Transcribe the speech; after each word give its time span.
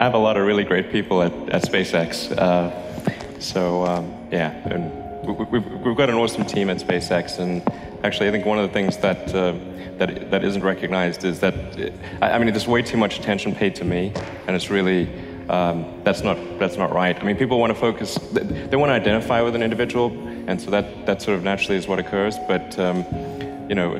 I 0.00 0.04
have 0.04 0.14
a 0.14 0.18
lot 0.18 0.38
of 0.38 0.46
really 0.46 0.64
great 0.64 0.90
people 0.90 1.20
at, 1.20 1.30
at 1.50 1.62
SpaceX. 1.62 2.32
Uh, 2.32 3.38
so 3.38 3.84
um, 3.84 4.10
yeah, 4.32 4.50
and 4.72 4.90
we, 5.26 5.44
we, 5.44 5.58
we've 5.58 5.96
got 5.96 6.08
an 6.08 6.14
awesome 6.14 6.46
team 6.46 6.70
at 6.70 6.78
SpaceX, 6.78 7.38
and 7.38 7.62
actually, 8.02 8.28
I 8.28 8.32
think 8.32 8.46
one 8.46 8.58
of 8.58 8.66
the 8.66 8.72
things 8.72 8.96
that 8.96 9.34
uh, 9.34 9.52
that 9.98 10.30
that 10.30 10.42
isn't 10.42 10.62
recognized 10.62 11.24
is 11.24 11.40
that 11.40 11.54
I, 12.22 12.30
I 12.30 12.38
mean, 12.38 12.46
there's 12.46 12.66
way 12.66 12.80
too 12.80 12.96
much 12.96 13.18
attention 13.18 13.54
paid 13.54 13.74
to 13.74 13.84
me, 13.84 14.10
and 14.46 14.56
it's 14.56 14.70
really 14.70 15.06
um, 15.50 15.84
that's 16.02 16.22
not 16.22 16.38
that's 16.58 16.78
not 16.78 16.94
right. 16.94 17.20
I 17.20 17.22
mean, 17.22 17.36
people 17.36 17.60
want 17.60 17.74
to 17.74 17.78
focus, 17.78 18.14
they, 18.32 18.42
they, 18.42 18.76
want 18.76 18.88
to 18.88 18.94
identify 18.94 19.42
with 19.42 19.54
an 19.54 19.62
individual, 19.62 20.16
and 20.46 20.58
so 20.58 20.70
that 20.70 21.04
that 21.04 21.20
sort 21.20 21.36
of 21.36 21.44
naturally 21.44 21.76
is 21.76 21.86
what 21.86 21.98
occurs. 21.98 22.38
But 22.48 22.78
um, 22.78 23.04
you 23.68 23.74
know, 23.74 23.96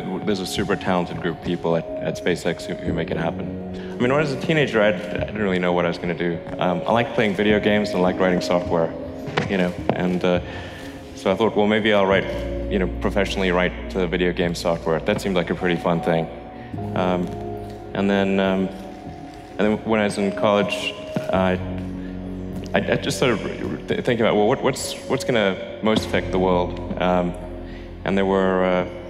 there's 0.00 0.40
a 0.40 0.46
super 0.46 0.76
talented 0.76 1.20
group 1.20 1.38
of 1.38 1.44
people 1.44 1.76
at, 1.76 1.84
at 1.86 2.16
SpaceX 2.16 2.62
who, 2.62 2.74
who, 2.74 2.92
make 2.92 3.10
it 3.10 3.16
happen. 3.16 3.46
I 3.74 3.96
mean, 3.96 3.98
when 3.98 4.12
I 4.12 4.18
was 4.18 4.32
a 4.32 4.40
teenager, 4.40 4.80
I, 4.80 4.88
I 4.88 4.92
didn't 4.92 5.38
really 5.38 5.58
know 5.58 5.72
what 5.72 5.84
I 5.84 5.88
was 5.88 5.98
going 5.98 6.16
to 6.16 6.30
do. 6.30 6.38
Um, 6.58 6.82
I 6.86 6.92
like 6.92 7.14
playing 7.14 7.34
video 7.34 7.60
games 7.60 7.90
and 7.90 7.98
I 7.98 8.02
like 8.02 8.18
writing 8.18 8.40
software, 8.40 8.92
you 9.48 9.56
know, 9.56 9.72
and 9.90 10.24
uh, 10.24 10.40
so 11.14 11.30
I 11.30 11.34
thought, 11.34 11.56
well, 11.56 11.66
maybe 11.66 11.92
I'll 11.92 12.06
write, 12.06 12.24
you 12.70 12.78
know, 12.78 12.88
professionally 13.00 13.50
write 13.50 13.94
uh, 13.94 14.06
video 14.06 14.32
game 14.32 14.54
software. 14.54 14.98
That 15.00 15.20
seemed 15.20 15.36
like 15.36 15.50
a 15.50 15.54
pretty 15.54 15.80
fun 15.80 16.00
thing. 16.02 16.26
Um, 16.94 17.26
and 17.94 18.10
then, 18.10 18.40
um, 18.40 18.68
and 19.58 19.60
then 19.60 19.84
when 19.84 20.00
I 20.00 20.04
was 20.04 20.18
in 20.18 20.32
college, 20.32 20.92
I, 21.32 21.58
I 22.74 22.96
just 22.96 23.16
started 23.16 23.38
thinking 23.86 24.20
about, 24.20 24.34
well, 24.34 24.48
what, 24.48 24.62
what's 24.62 24.94
what's 25.08 25.22
going 25.22 25.34
to 25.34 25.78
most 25.82 26.06
affect 26.06 26.32
the 26.32 26.38
world? 26.38 27.00
Um, 27.00 27.34
and 28.04 28.18
there 28.18 28.26
were. 28.26 28.64
Uh, 28.64 29.03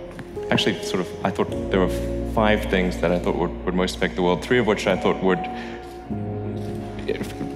actually 0.51 0.83
sort 0.83 1.01
of, 1.01 1.25
I 1.25 1.31
thought 1.31 1.51
there 1.71 1.81
were 1.81 2.33
five 2.35 2.65
things 2.67 2.99
that 2.99 3.11
I 3.11 3.19
thought 3.19 3.37
would, 3.37 3.65
would 3.65 3.75
most 3.75 3.97
affect 3.97 4.17
the 4.17 4.23
world, 4.23 4.45
three 4.45 4.59
of 4.59 4.67
which 4.67 4.87
I 4.87 4.97
thought 4.97 5.23
would 5.23 5.39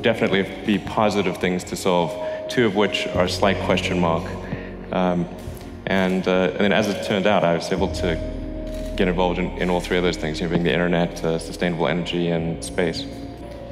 definitely 0.03 0.43
be 0.65 0.79
positive 0.79 1.37
things 1.39 1.65
to 1.65 1.77
solve, 1.77 2.13
two 2.49 2.67
of 2.67 2.77
which 2.77 3.07
are 3.09 3.25
a 3.25 3.29
slight 3.29 3.59
question 3.65 3.99
mark. 4.01 4.25
Um, 4.93 5.27
and, 5.87 6.27
uh, 6.27 6.51
and 6.53 6.61
then 6.61 6.73
as 6.73 6.89
it 6.89 7.05
turned 7.07 7.27
out, 7.27 7.45
I 7.45 7.55
was 7.55 7.73
able 7.73 7.93
to 7.95 8.15
get 8.97 9.09
involved 9.09 9.39
in, 9.39 9.51
in 9.59 9.71
all 9.71 9.81
three 9.81 9.97
of 9.97 10.03
those 10.03 10.17
things, 10.17 10.41
you 10.41 10.47
know, 10.47 10.51
being 10.51 10.65
the 10.65 10.73
internet, 10.73 11.25
uh, 11.25 11.39
sustainable 11.39 11.89
energy, 11.89 12.29
and 12.29 12.63
space. 12.63 13.07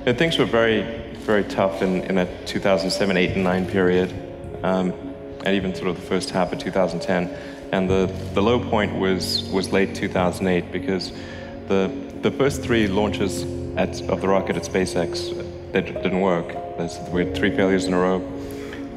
And 0.06 0.16
things 0.16 0.38
were 0.38 0.44
very, 0.44 0.82
very 1.14 1.44
tough 1.44 1.82
in, 1.82 2.02
in 2.04 2.14
that 2.14 2.46
2007, 2.46 3.16
8, 3.16 3.30
and 3.32 3.44
9 3.44 3.66
period, 3.66 4.14
um, 4.62 4.92
and 5.46 5.54
even 5.54 5.72
sort 5.72 5.86
of 5.86 5.94
the 5.94 6.02
first 6.02 6.30
half 6.30 6.52
of 6.52 6.58
2010. 6.58 7.30
And 7.72 7.88
the, 7.88 8.12
the 8.34 8.42
low 8.42 8.58
point 8.58 8.98
was, 8.98 9.48
was 9.50 9.72
late 9.72 9.94
2008 9.94 10.72
because 10.72 11.12
the, 11.68 11.88
the 12.22 12.32
first 12.32 12.62
three 12.62 12.88
launches 12.88 13.44
at, 13.76 14.02
of 14.10 14.20
the 14.20 14.28
rocket 14.28 14.56
at 14.56 14.64
SpaceX 14.64 15.44
they 15.72 15.82
didn't 15.82 16.20
work. 16.20 16.48
We 17.12 17.24
had 17.24 17.36
three 17.36 17.54
failures 17.54 17.84
in 17.84 17.92
a 17.92 17.98
row. 17.98 18.16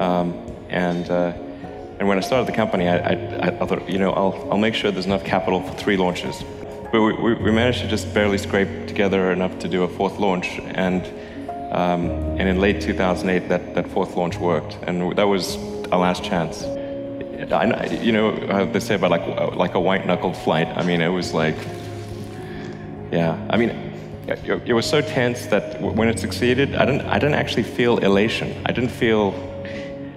Um, 0.00 0.32
and, 0.70 1.08
uh, 1.08 1.32
and 1.98 2.08
when 2.08 2.16
I 2.16 2.20
started 2.20 2.48
the 2.48 2.56
company, 2.56 2.88
I, 2.88 2.96
I, 2.96 3.46
I, 3.46 3.66
thought, 3.66 3.88
you 3.88 3.98
know, 3.98 4.12
I'll, 4.12 4.52
I'll 4.52 4.58
make 4.58 4.74
sure 4.74 4.90
there's 4.90 5.06
enough 5.06 5.24
capital 5.24 5.62
for 5.62 5.74
three 5.74 5.96
launches. 5.96 6.42
But 6.90 7.00
we, 7.02 7.12
we, 7.12 7.34
we 7.34 7.52
managed 7.52 7.82
to 7.82 7.88
just 7.88 8.12
barely 8.12 8.38
scrape 8.38 8.88
together 8.88 9.30
enough 9.30 9.58
to 9.60 9.68
do 9.68 9.82
a 9.82 9.88
fourth 9.88 10.18
launch. 10.18 10.58
And, 10.58 11.04
um, 11.72 12.10
and 12.38 12.48
in 12.48 12.60
late 12.60 12.80
2008, 12.80 13.48
that, 13.48 13.74
that 13.74 13.88
fourth 13.88 14.16
launch 14.16 14.36
worked. 14.38 14.78
And 14.82 15.16
that 15.16 15.28
was 15.28 15.56
our 15.92 15.98
last 15.98 16.24
chance. 16.24 16.64
I, 17.52 17.86
you 18.02 18.12
know, 18.12 18.66
they 18.66 18.80
say 18.80 18.94
about 18.94 19.10
like 19.10 19.56
like 19.56 19.74
a 19.74 19.80
white 19.80 20.06
knuckled 20.06 20.36
flight. 20.36 20.68
I 20.68 20.82
mean, 20.84 21.00
it 21.00 21.08
was 21.08 21.32
like, 21.32 21.56
yeah. 23.10 23.36
I 23.50 23.56
mean, 23.56 23.70
it, 24.26 24.62
it 24.66 24.72
was 24.72 24.86
so 24.86 25.00
tense 25.00 25.46
that 25.46 25.80
when 25.80 26.08
it 26.08 26.18
succeeded, 26.18 26.74
I 26.74 26.84
didn't 26.84 27.06
I 27.06 27.18
didn't 27.18 27.34
actually 27.34 27.64
feel 27.64 27.98
elation. 27.98 28.62
I 28.66 28.72
didn't 28.72 28.90
feel. 28.90 29.34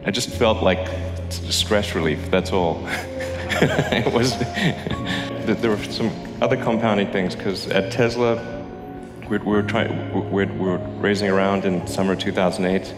I 0.06 0.12
just 0.12 0.30
felt 0.30 0.62
like 0.62 0.88
stress 1.30 1.96
relief. 1.96 2.30
That's 2.30 2.52
all. 2.52 2.84
it 2.88 4.14
was. 4.14 4.38
there 5.46 5.72
were 5.72 5.84
some 5.86 6.12
other 6.42 6.58
compounding 6.58 7.12
things 7.12 7.36
because 7.36 7.68
at 7.68 7.92
Tesla, 7.92 8.36
we, 9.30 9.38
we 9.38 9.46
were 9.46 9.64
trying. 9.64 10.14
We, 10.32 10.46
we 10.46 10.60
were 10.60 10.78
raising 11.00 11.30
around 11.30 11.66
in 11.66 11.88
summer 11.88 12.16
2008 12.16 12.94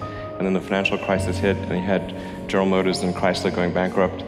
and 0.45 0.55
then 0.55 0.61
the 0.61 0.67
financial 0.67 0.97
crisis 0.99 1.39
hit, 1.39 1.57
and 1.57 1.71
you 1.71 1.81
had 1.81 2.13
General 2.47 2.67
Motors 2.67 3.01
and 3.01 3.15
Chrysler 3.15 3.53
going 3.53 3.73
bankrupt. 3.73 4.23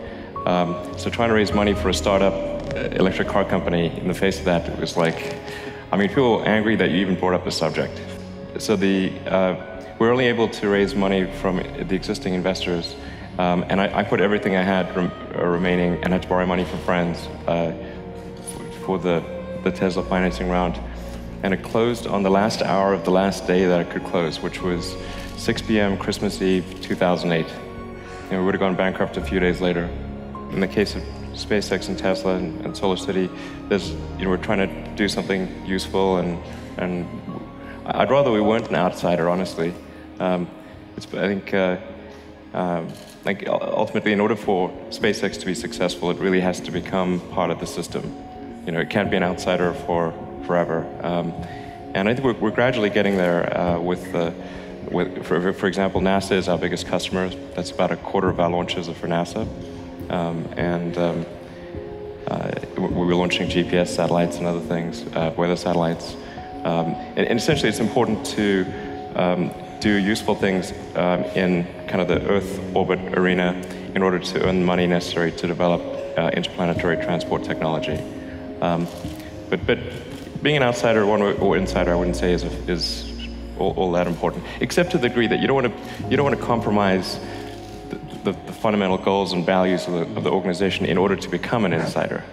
Um, 0.47 0.97
so 0.97 1.11
trying 1.11 1.29
to 1.29 1.35
raise 1.35 1.53
money 1.53 1.75
for 1.75 1.89
a 1.89 1.94
startup 1.94 2.33
uh, 2.33 2.79
electric 2.95 3.28
car 3.28 3.45
company 3.45 3.95
in 4.00 4.07
the 4.07 4.16
face 4.16 4.39
of 4.39 4.45
that, 4.45 4.67
it 4.67 4.79
was 4.79 4.97
like, 4.97 5.35
I 5.91 5.97
mean, 5.97 6.07
people 6.07 6.39
were 6.39 6.45
angry 6.45 6.75
that 6.78 6.89
you 6.89 6.97
even 6.97 7.19
brought 7.19 7.35
up 7.35 7.45
the 7.45 7.51
subject. 7.51 8.01
So 8.57 8.75
the, 8.75 9.11
uh, 9.28 9.85
we 10.00 10.07
were 10.07 10.11
only 10.11 10.25
able 10.25 10.50
to 10.50 10.69
raise 10.69 10.95
money 10.95 11.31
from 11.33 11.57
the 11.57 11.94
existing 11.94 12.34
investors, 12.34 12.95
um, 13.38 13.63
and 13.69 13.79
I, 13.79 13.99
I, 13.99 14.03
put 14.03 14.19
everything 14.19 14.55
I 14.55 14.63
had 14.63 14.95
rem 14.95 15.11
uh, 15.35 15.45
remaining 15.45 16.03
and 16.03 16.13
had 16.13 16.23
to 16.23 16.28
borrow 16.28 16.47
money 16.47 16.66
from 16.66 16.79
friends 16.79 17.28
uh, 17.45 17.73
for 18.85 18.97
the, 18.97 19.23
the 19.63 19.72
Tesla 19.72 20.03
financing 20.03 20.49
round. 20.49 20.79
And 21.44 21.53
it 21.53 21.61
closed 21.61 22.07
on 22.07 22.23
the 22.23 22.31
last 22.31 22.63
hour 22.63 22.94
of 22.94 23.05
the 23.05 23.11
last 23.11 23.45
day 23.45 23.66
that 23.66 23.81
it 23.81 23.91
could 23.91 24.03
close, 24.05 24.39
which 24.39 24.63
was 24.63 24.95
6 25.37 25.61
p.m. 25.61 25.97
Christmas 25.97 26.41
Eve 26.41 26.65
2008. 26.81 27.47
You 27.47 28.31
know, 28.31 28.39
we 28.39 28.45
would 28.45 28.55
have 28.55 28.59
gone 28.59 28.75
bankrupt 28.75 29.17
a 29.17 29.21
few 29.21 29.39
days 29.39 29.61
later. 29.61 29.85
In 30.51 30.59
the 30.59 30.67
case 30.67 30.95
of 30.95 31.03
SpaceX 31.33 31.89
and 31.89 31.97
Tesla 31.97 32.35
and, 32.35 32.65
and 32.65 32.75
Solar 32.75 32.97
City, 32.97 33.29
there's, 33.69 33.91
you 33.91 34.23
know, 34.23 34.29
we're 34.29 34.37
trying 34.37 34.67
to 34.67 34.95
do 34.95 35.07
something 35.07 35.63
useful, 35.65 36.17
and, 36.17 36.41
and 36.77 37.07
I'd 37.85 38.09
rather 38.09 38.31
we 38.31 38.41
weren't 38.41 38.67
an 38.69 38.75
outsider, 38.75 39.29
honestly. 39.29 39.73
Um, 40.19 40.49
I 40.97 41.01
think, 41.01 41.53
uh, 41.53 41.77
um, 42.55 42.91
like 43.23 43.47
ultimately, 43.47 44.13
in 44.13 44.19
order 44.19 44.35
for 44.35 44.69
SpaceX 44.89 45.39
to 45.39 45.45
be 45.45 45.53
successful, 45.53 46.09
it 46.09 46.17
really 46.17 46.41
has 46.41 46.59
to 46.61 46.71
become 46.71 47.19
part 47.29 47.51
of 47.51 47.59
the 47.59 47.67
system. 47.67 48.03
You 48.65 48.71
know, 48.71 48.79
it 48.79 48.89
can't 48.89 49.11
be 49.11 49.17
an 49.17 49.23
outsider 49.23 49.73
for 49.85 50.13
forever. 50.47 50.83
Um, 51.03 51.31
and 51.93 52.09
I 52.09 52.15
think 52.15 52.25
we're, 52.25 52.33
we're 52.33 52.55
gradually 52.55 52.89
getting 52.89 53.17
there 53.17 53.55
uh, 53.55 53.79
with 53.79 54.11
the 54.11 54.33
with, 54.91 55.25
for, 55.25 55.53
for 55.53 55.67
example, 55.67 56.01
NASA 56.01 56.33
is 56.33 56.47
our 56.47 56.57
biggest 56.57 56.87
customer. 56.87 57.29
That's 57.55 57.71
about 57.71 57.91
a 57.91 57.97
quarter 57.97 58.29
of 58.29 58.39
our 58.39 58.49
launches 58.49 58.89
are 58.89 58.93
for 58.93 59.07
NASA. 59.07 59.47
Um, 60.09 60.47
and 60.55 60.97
um, 60.97 61.25
uh, 62.27 62.51
we 62.77 63.05
were 63.05 63.15
launching 63.15 63.49
GPS 63.49 63.87
satellites 63.87 64.37
and 64.37 64.47
other 64.47 64.61
things, 64.61 65.03
uh, 65.15 65.33
weather 65.37 65.55
satellites. 65.55 66.15
Um, 66.63 66.87
and, 67.15 67.19
and, 67.19 67.39
essentially, 67.39 67.69
it's 67.69 67.79
important 67.79 68.25
to 68.27 68.65
um, 69.15 69.51
do 69.79 69.91
useful 69.91 70.35
things 70.35 70.71
um, 70.95 71.23
in 71.35 71.65
kind 71.87 72.01
of 72.01 72.07
the 72.07 72.21
Earth 72.29 72.59
orbit 72.75 73.17
arena 73.17 73.53
in 73.95 74.01
order 74.01 74.19
to 74.19 74.45
earn 74.45 74.59
the 74.59 74.65
money 74.65 74.87
necessary 74.87 75.31
to 75.31 75.47
develop 75.47 75.81
uh, 76.17 76.29
interplanetary 76.33 76.97
transport 76.97 77.43
technology. 77.43 77.97
Um, 78.61 78.87
but, 79.49 79.65
but 79.65 79.79
being 80.43 80.57
an 80.57 80.63
outsider 80.63 81.03
or 81.03 81.57
insider, 81.57 81.93
I 81.93 81.95
wouldn't 81.95 82.17
say 82.17 82.33
is, 82.33 82.43
a, 82.43 82.51
is 82.69 83.16
all, 83.59 83.73
all, 83.75 83.91
that 83.94 84.07
important, 84.07 84.44
except 84.62 84.91
to 84.91 84.97
the 84.97 85.09
degree 85.09 85.28
that 85.28 85.40
you 85.40 85.47
don't 85.47 85.63
want 85.63 85.73
to, 85.75 86.09
you 86.09 86.18
don't 86.18 86.25
want 86.25 86.40
to 86.40 86.45
compromise 86.45 87.19
the, 87.90 87.95
the, 88.23 88.31
the 88.31 88.53
fundamental 88.53 88.97
goals 88.97 89.34
and 89.34 89.45
values 89.45 89.88
of 89.88 89.94
the, 89.94 90.01
of 90.18 90.23
the 90.23 90.31
organization 90.31 90.85
in 90.85 90.97
order 90.97 91.16
to 91.16 91.29
become 91.29 91.66
an 91.66 91.73
insider. 91.73 92.23